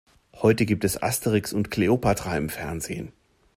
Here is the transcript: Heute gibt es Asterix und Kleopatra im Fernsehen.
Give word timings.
Heute 0.33 0.65
gibt 0.65 0.83
es 0.83 0.99
Asterix 1.03 1.53
und 1.53 1.69
Kleopatra 1.69 2.35
im 2.35 2.49
Fernsehen. 2.49 3.11